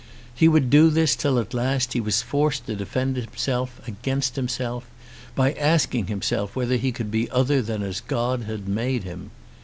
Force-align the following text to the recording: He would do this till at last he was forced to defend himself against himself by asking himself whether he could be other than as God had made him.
He 0.33 0.47
would 0.47 0.71
do 0.71 0.89
this 0.89 1.15
till 1.15 1.37
at 1.37 1.53
last 1.53 1.93
he 1.93 2.01
was 2.01 2.23
forced 2.23 2.65
to 2.65 2.75
defend 2.75 3.17
himself 3.17 3.79
against 3.87 4.35
himself 4.35 4.89
by 5.35 5.53
asking 5.53 6.07
himself 6.07 6.55
whether 6.55 6.75
he 6.75 6.91
could 6.91 7.11
be 7.11 7.29
other 7.29 7.61
than 7.61 7.83
as 7.83 8.01
God 8.01 8.45
had 8.45 8.67
made 8.67 9.03
him. 9.03 9.29